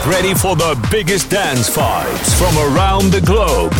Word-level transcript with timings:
Get 0.00 0.08
ready 0.08 0.34
for 0.34 0.56
the 0.56 0.88
biggest 0.90 1.28
dance 1.30 1.68
fights 1.68 2.32
from 2.32 2.56
around 2.72 3.12
the 3.12 3.20
globe. 3.20 3.74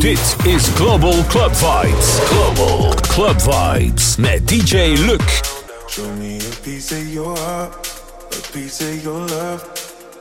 Dit 0.00 0.36
is 0.46 0.68
Global 0.76 1.22
Club 1.30 1.52
Fights. 1.52 2.20
Global 2.28 2.92
Club 3.08 3.40
Fights 3.40 4.18
met 4.18 4.42
DJ 4.42 4.98
Luc. 5.06 5.22
Show 5.88 6.12
me 6.16 6.36
a 6.36 6.54
piece 6.62 6.92
of 6.92 7.08
your 7.08 7.34
heart, 7.38 7.72
a 8.32 8.52
piece 8.52 8.82
of 8.82 9.02
your 9.02 9.26
love. 9.28 9.81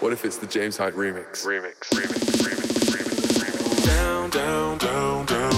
What 0.00 0.12
if 0.12 0.24
it's 0.24 0.36
the 0.36 0.46
James 0.46 0.76
Hype 0.76 0.94
remix? 0.94 1.44
Remix, 1.44 1.74
remix, 1.90 2.22
remix, 2.40 2.90
remix, 2.94 3.42
remix. 3.42 3.84
Down, 3.84 4.30
down, 4.30 4.78
down, 4.78 5.26
down, 5.26 5.57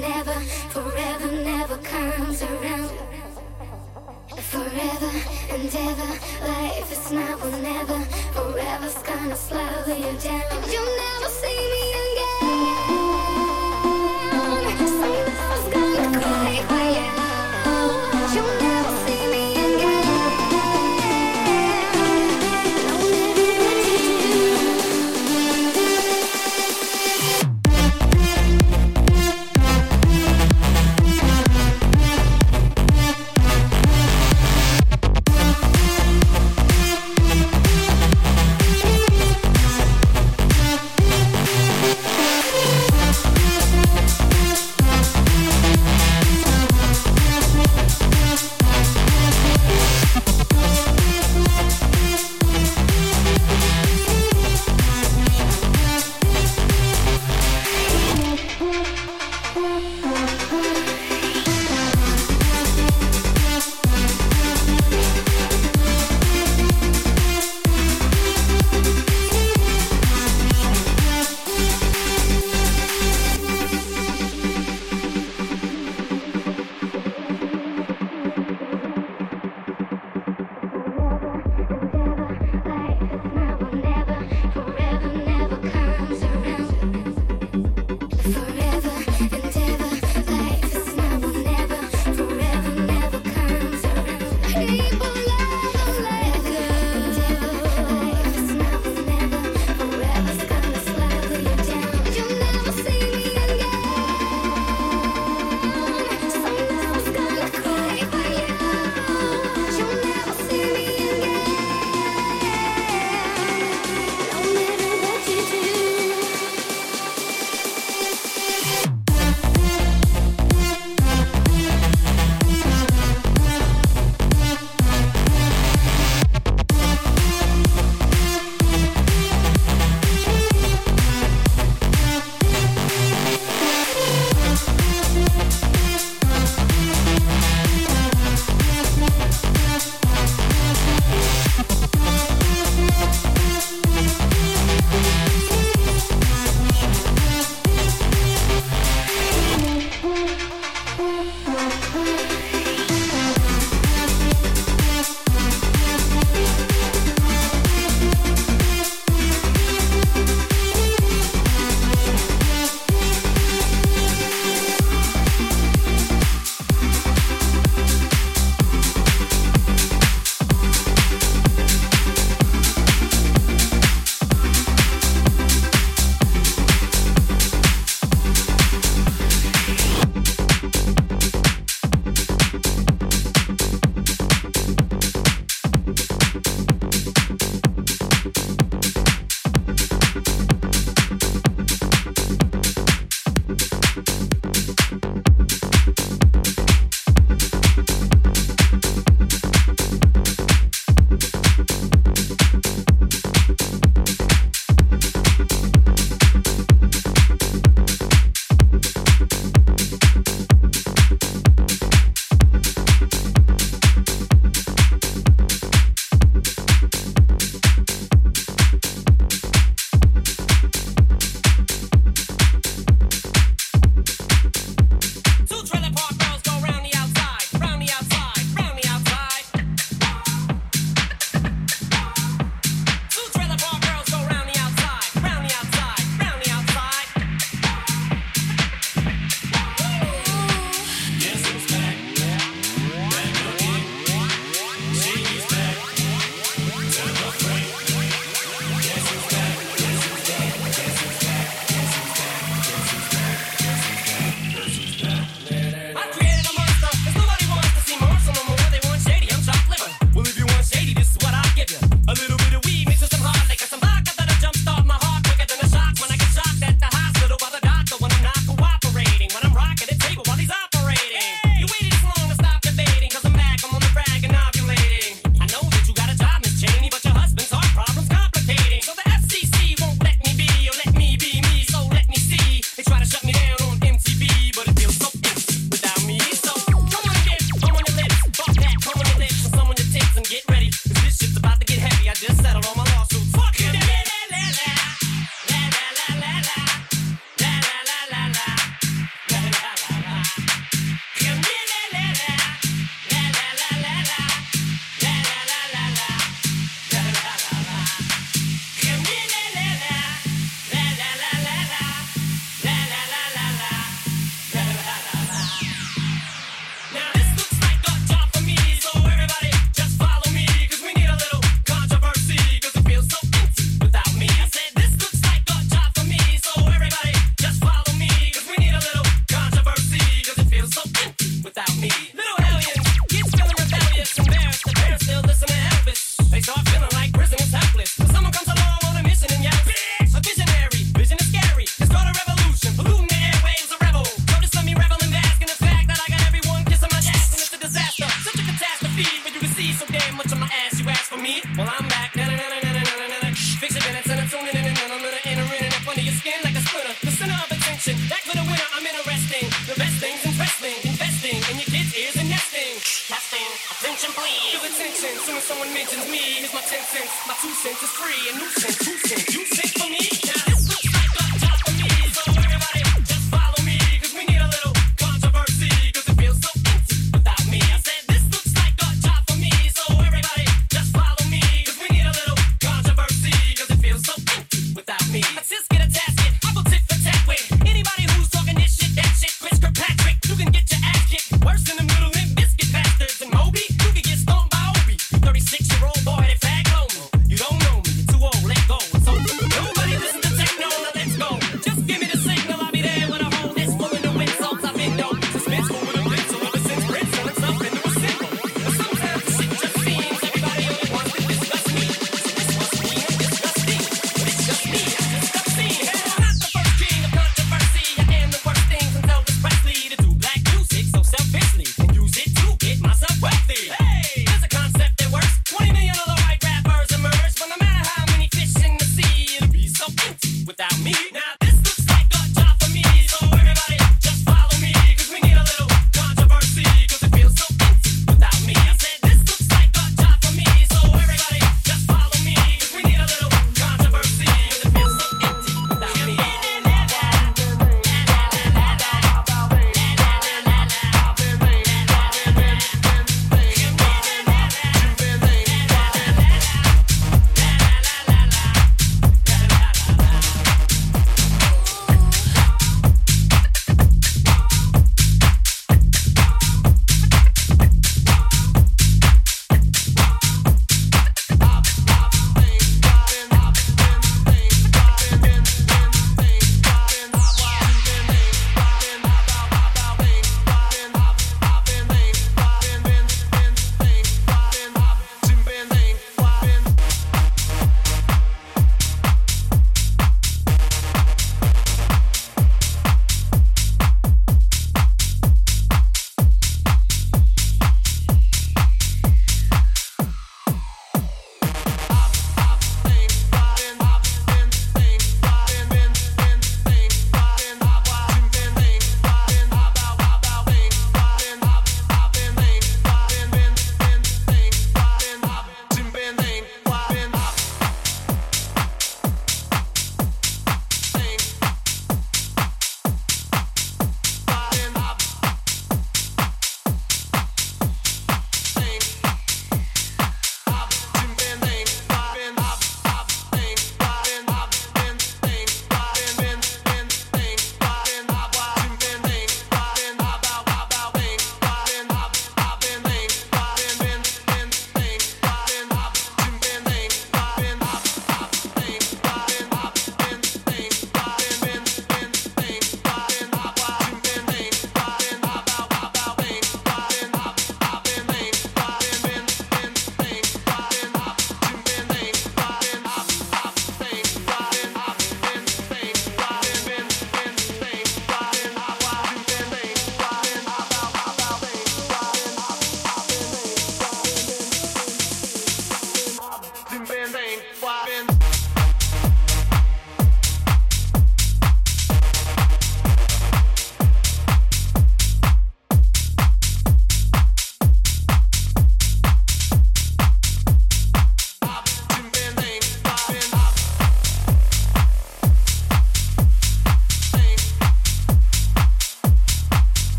never. 0.00 0.34
Forever 0.70 1.32
never 1.32 1.76
comes 1.78 2.42
around. 2.42 2.90
Forever 4.36 5.10
and 5.50 5.74
ever, 5.74 6.10
life 6.46 6.92
is 6.92 7.12
now 7.12 7.38
or 7.42 7.50
never. 7.62 7.98
Forever's 8.34 8.98
gonna 9.02 9.36
slow 9.36 9.84
you 9.86 10.12
down. 10.18 10.70
You'll 10.70 10.96
never 10.96 11.28
see 11.28 11.70
me 11.72 11.77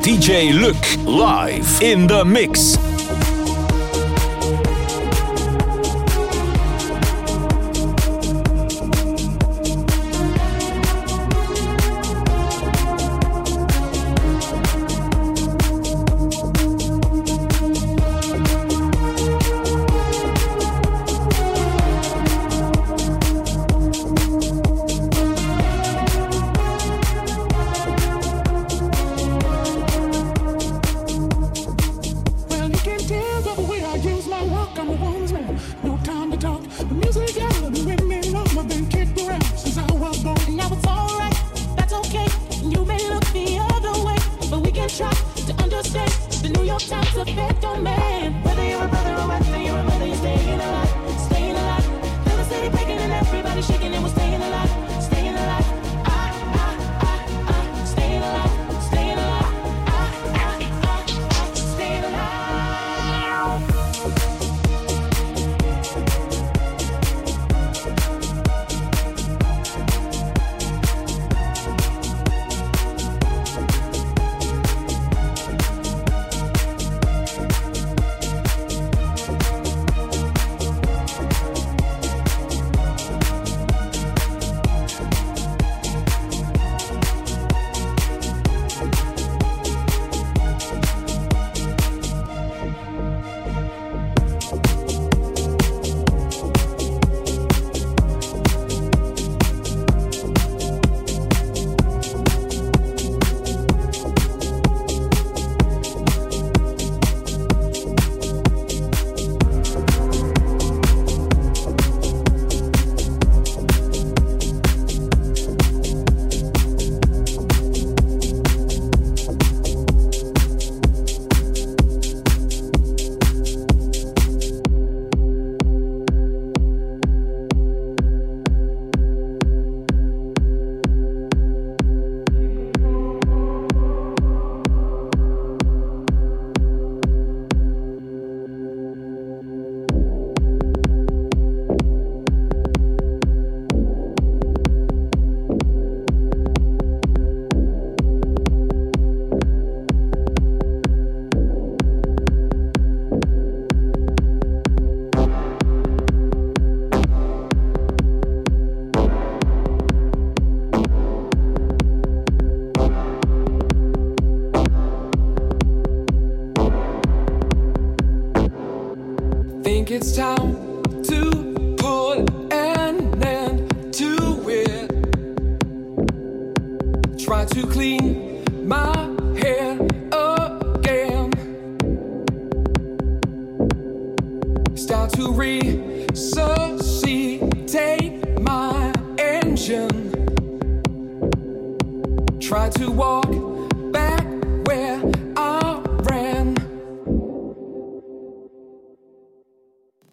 DJ 0.00 0.58
Luc 0.58 0.76
live 1.04 1.82
in 1.82 2.06
the 2.06 2.24
mix. 2.24 2.89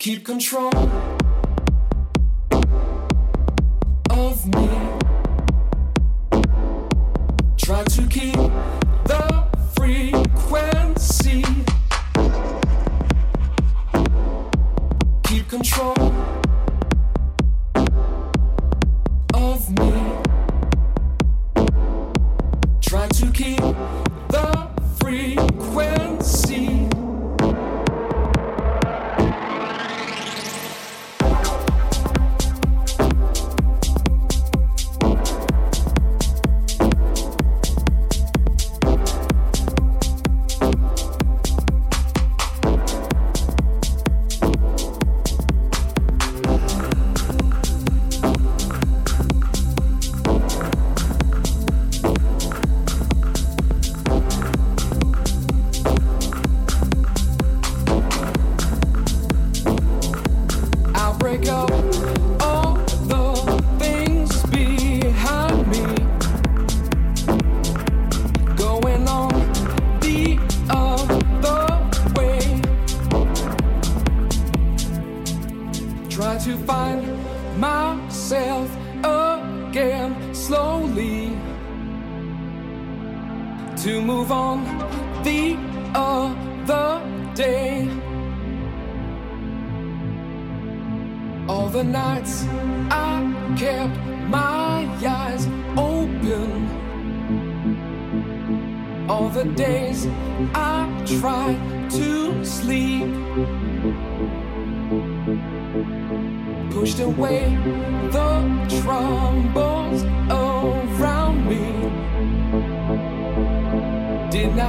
keep 0.07 0.23
control 0.23 0.71
of 4.09 4.45
me. 4.55 4.86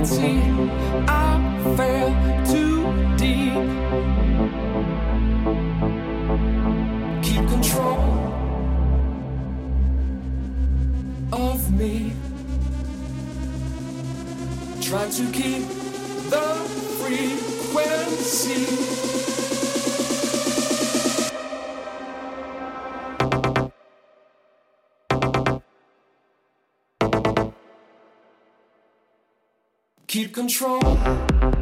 I 0.01 0.05
fell 1.77 2.11
too 2.47 2.83
deep. 3.17 3.53
Keep 7.25 7.49
control 7.49 7.99
of 11.33 11.73
me. 11.73 12.13
Trying 14.81 15.11
to 15.11 15.27
keep 15.33 15.67
the 16.31 16.47
frequency. 17.01 19.08
Keep 30.19 30.33
control 30.33 31.58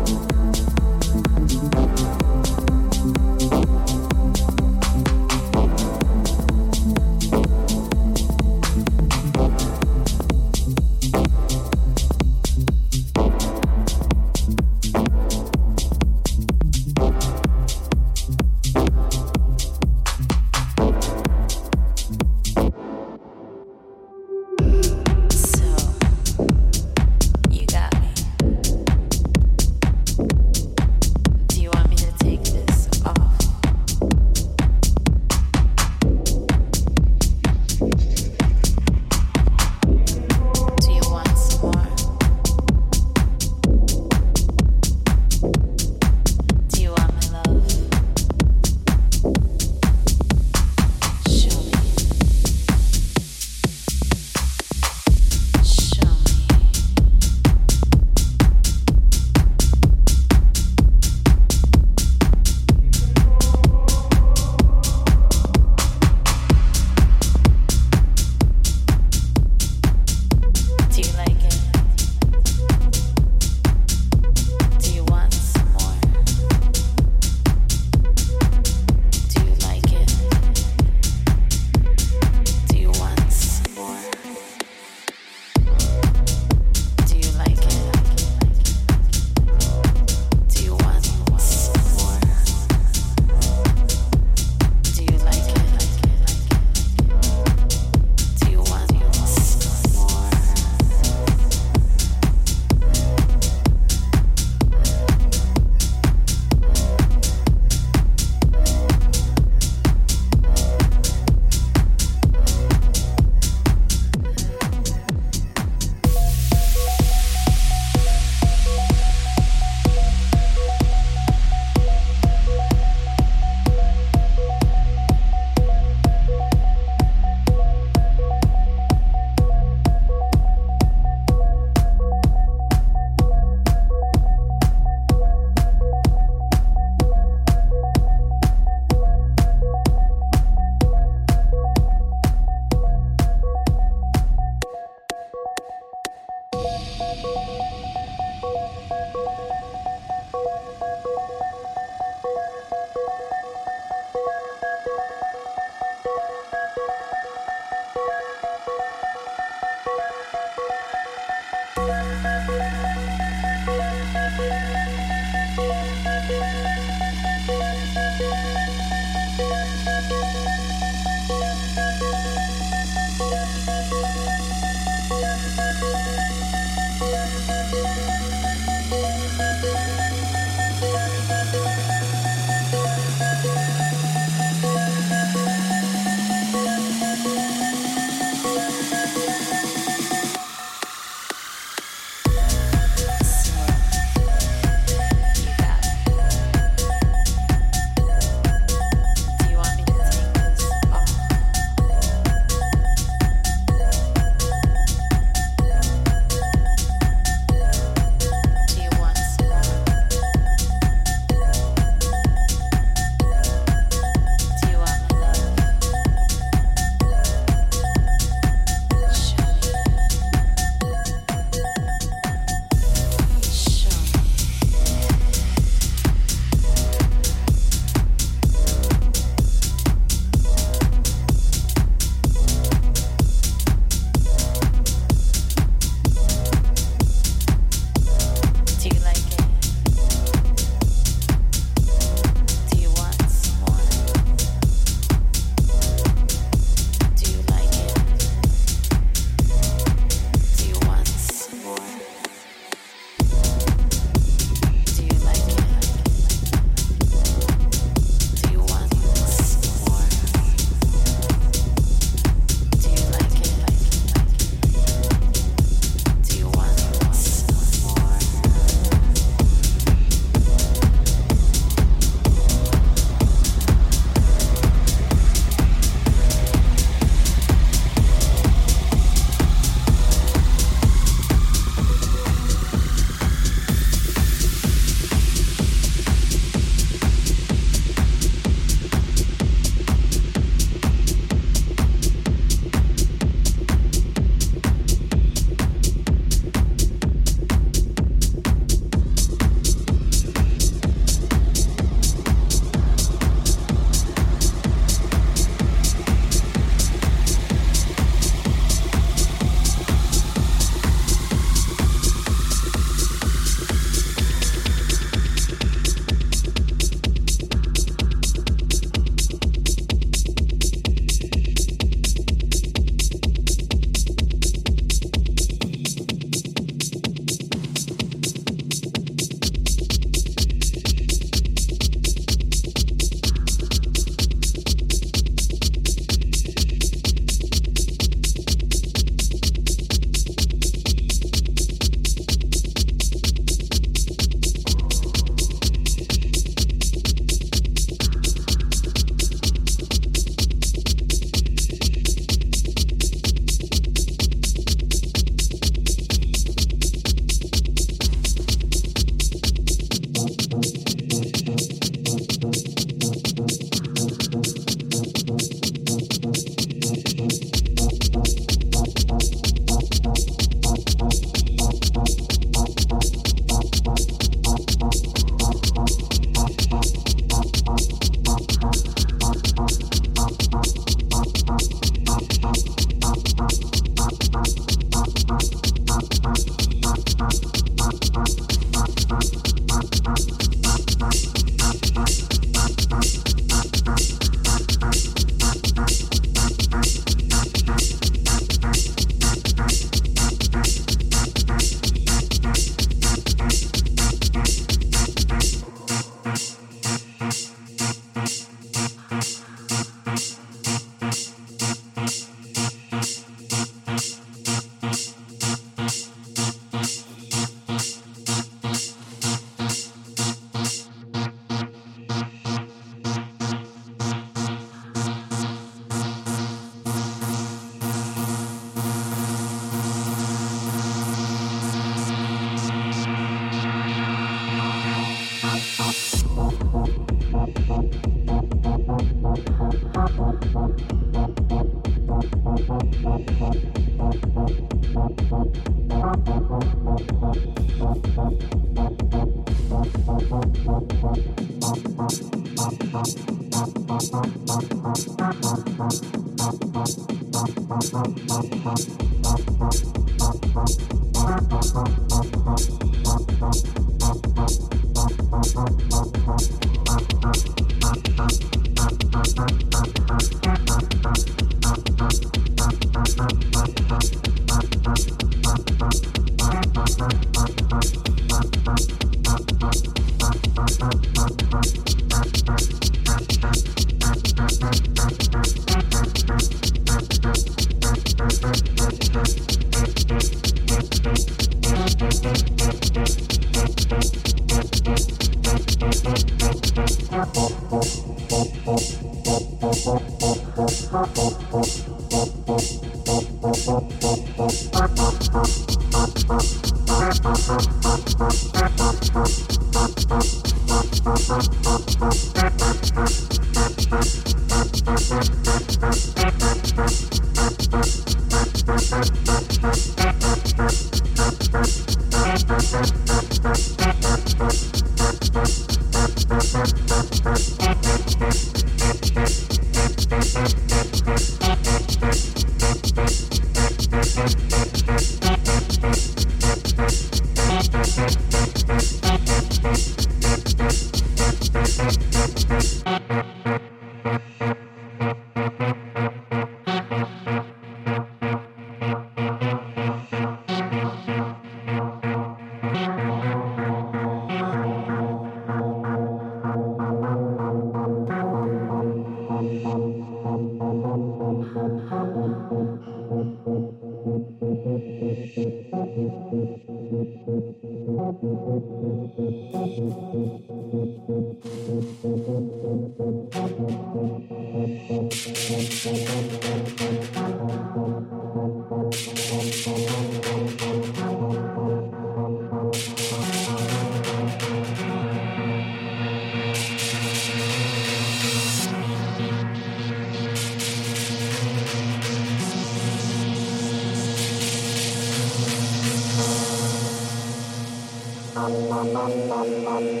何? 599.09 600.00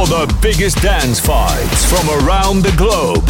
for 0.00 0.26
the 0.26 0.38
biggest 0.40 0.80
dance 0.80 1.20
vibes 1.20 1.84
from 1.84 2.08
around 2.24 2.62
the 2.62 2.72
globe. 2.76 3.26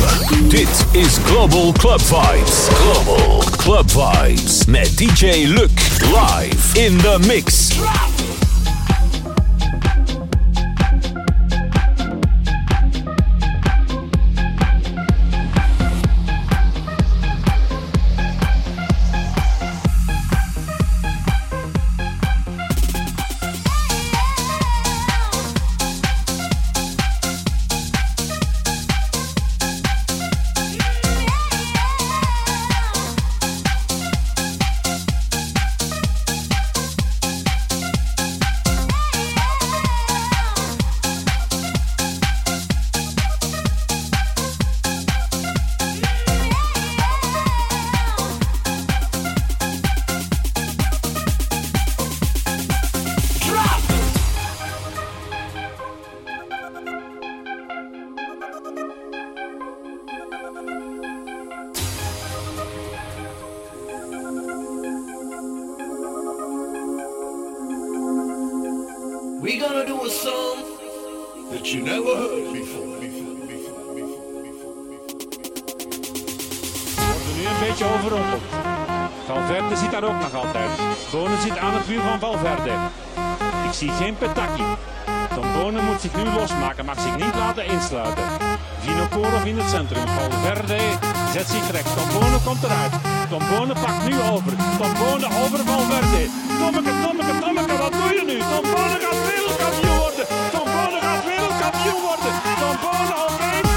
Dit 0.50 0.68
is 0.94 1.18
Global 1.18 1.72
Club 1.72 2.00
Vibes. 2.00 2.68
Global 2.82 3.42
Club 3.42 3.86
Vibes 3.86 4.68
met 4.68 4.86
DJ 4.96 5.48
Luc 5.48 5.70
live 6.12 6.76
in 6.76 6.96
the 6.98 7.18
mix. 7.26 8.09
You 71.72 71.82
never 71.82 72.16
nu 77.36 77.46
een 77.46 77.68
beetje 77.68 77.84
overrompeld. 77.84 78.42
Valverde 79.26 79.76
zit 79.76 79.90
daar 79.90 80.04
ook 80.04 80.20
nog 80.20 80.34
altijd. 80.34 80.70
Bonen 81.10 81.40
zit 81.40 81.58
aan 81.58 81.74
het 81.74 81.86
wiel 81.86 82.00
van 82.00 82.18
Valverde. 82.20 82.72
Ik 83.64 83.72
zie 83.72 83.90
geen 83.90 84.16
Petaki. 84.16 84.64
Tom 85.34 85.52
Bonen 85.52 85.84
moet 85.84 86.00
zich 86.00 86.16
nu 86.16 86.24
losmaken, 86.24 86.84
mag 86.84 87.00
zich 87.00 87.16
niet 87.16 87.34
laten 87.34 87.64
insluiten. 87.64 88.24
Vinokourov 88.80 89.44
in 89.44 89.58
het 89.58 89.68
centrum. 89.68 90.06
Valverde 90.06 90.78
zet 91.32 91.46
zich 91.46 91.70
recht. 91.70 91.96
Tom 91.96 92.20
Bonen 92.20 92.42
komt 92.44 92.62
eruit. 92.62 92.92
Tom 93.28 93.42
Bonen 93.50 93.76
pakt 93.84 94.08
nu 94.08 94.14
over. 94.20 94.52
Tom 94.78 94.92
Bonen 95.00 95.30
over 95.42 95.58
Valverde. 95.64 96.22
Tommeke, 96.58 96.92
Tommeke, 97.02 97.38
Tommeke, 97.40 97.76
wat 97.76 97.92
doe 97.92 98.14
je 98.18 98.22
nu? 98.26 98.38
Tom 98.38 98.64
Bonen 98.72 99.00
gaat 99.04 99.20
wereldkampioen 99.26 99.98
worden. 99.98 100.69
you 101.84 101.94
want 102.04 102.20
it? 102.20 102.60
don't 102.60 102.80
burn 102.82 103.12
our 103.14 103.38
name. 103.38 103.69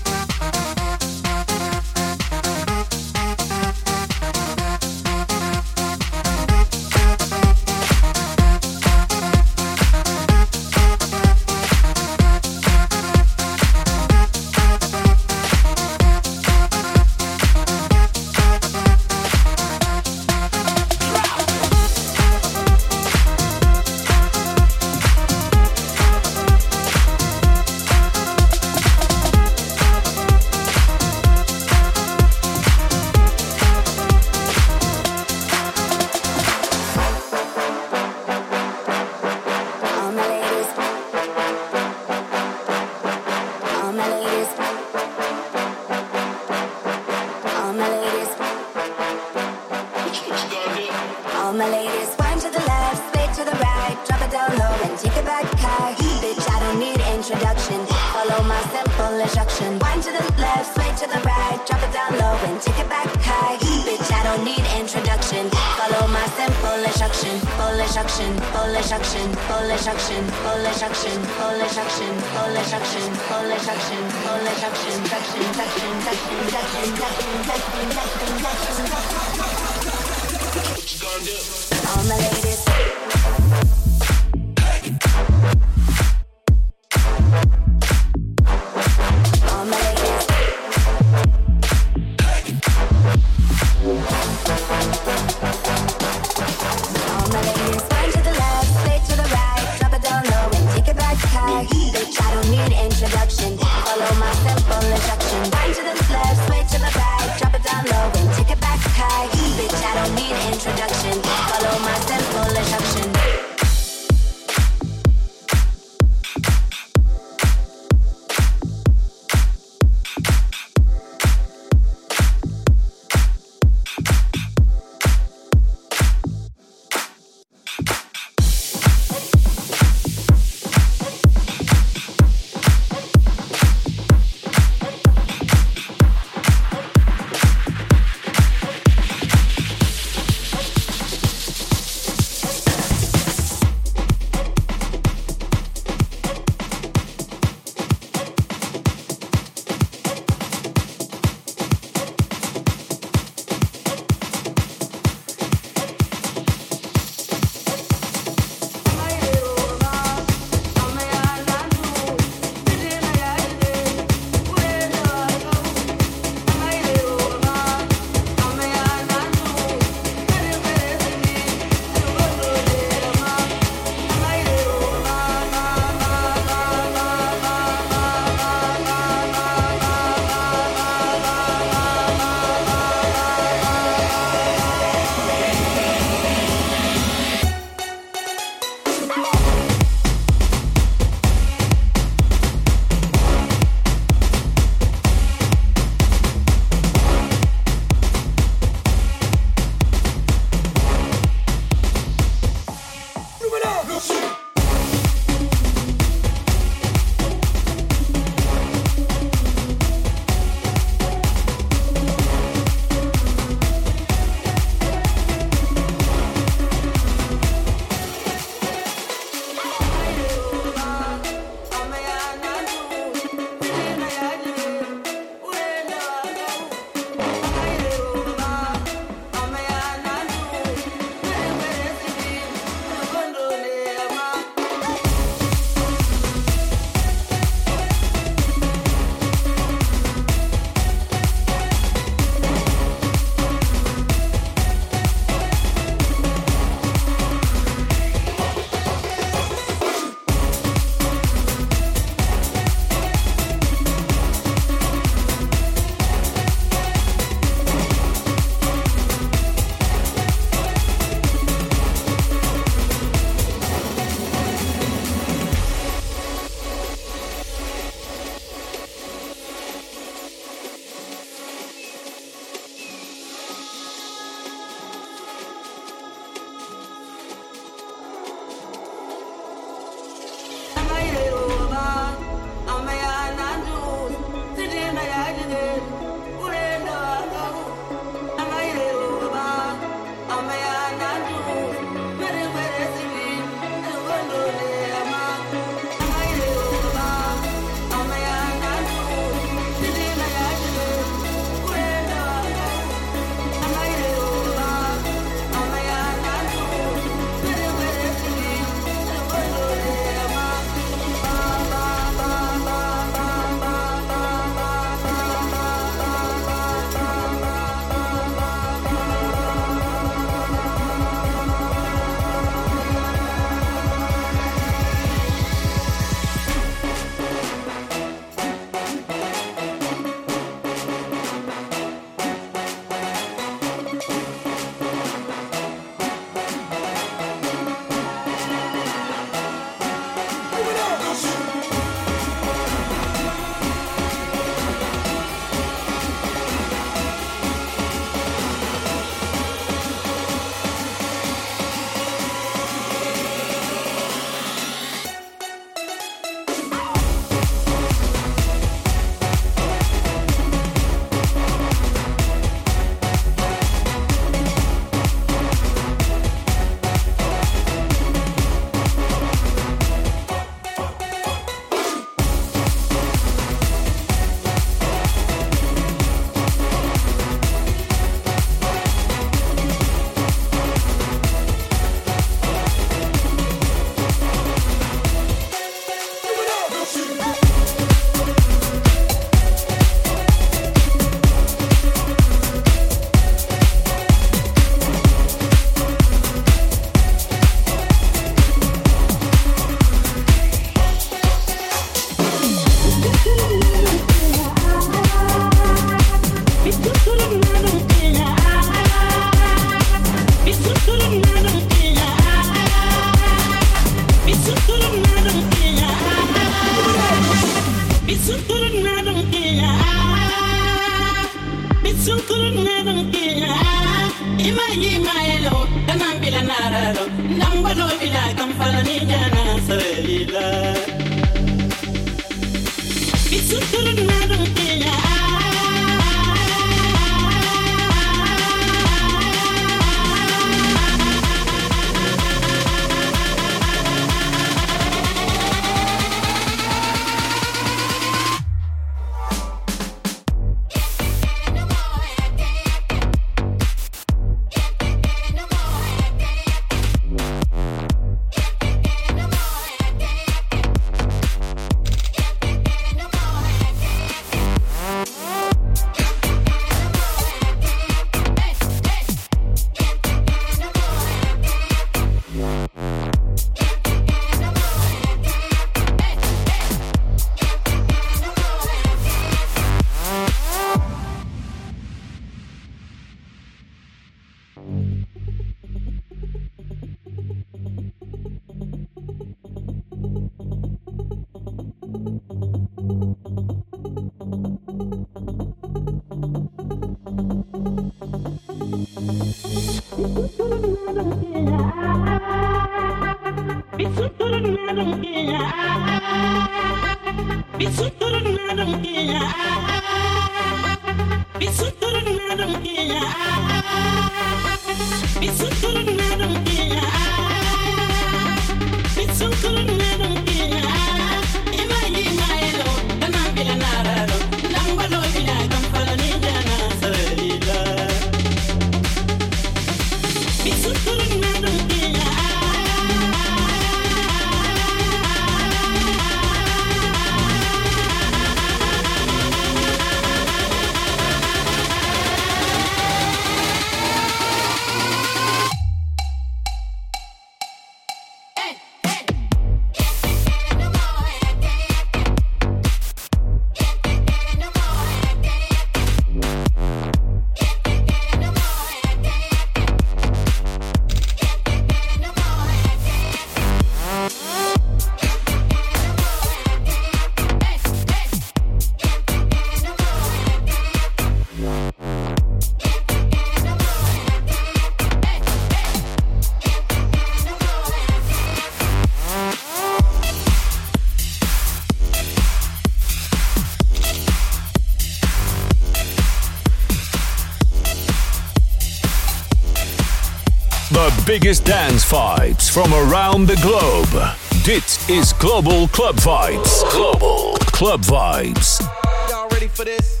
biggest 591.18 591.44
dance 591.44 591.84
vibes 591.84 592.50
from 592.50 592.72
around 592.72 593.26
the 593.26 593.36
globe. 593.42 594.16
Dit 594.44 594.64
is 594.88 595.12
Global 595.12 595.68
Club 595.68 595.96
Vibes. 595.96 596.62
Global 596.70 597.34
Club 597.52 597.82
Vibes. 597.82 598.62
Y'all 599.10 599.28
ready 599.28 599.46
for 599.46 599.66
this? 599.66 600.00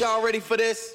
Y'all 0.00 0.22
ready 0.22 0.40
for 0.40 0.56
this? 0.56 0.89